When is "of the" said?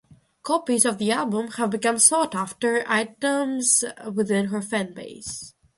0.85-1.11